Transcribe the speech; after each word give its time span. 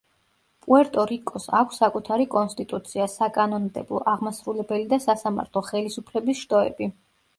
პუერტო-რიკოს 0.67 1.43
აქვს 1.57 1.77
საკუთარი 1.81 2.25
კონსტიტუცია, 2.35 3.07
საკანონმდებლო, 3.17 4.01
აღმასრულებელი 4.15 4.89
და 4.95 5.01
სასამართლო 5.07 5.65
ხელისუფლების 5.69 6.43
შტოები. 6.45 6.91